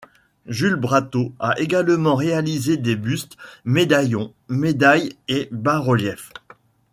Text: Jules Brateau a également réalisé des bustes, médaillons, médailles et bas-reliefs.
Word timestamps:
Jules 0.47 0.77
Brateau 0.77 1.31
a 1.39 1.59
également 1.59 2.15
réalisé 2.15 2.75
des 2.75 2.95
bustes, 2.95 3.37
médaillons, 3.65 4.33
médailles 4.49 5.15
et 5.27 5.47
bas-reliefs. 5.51 6.33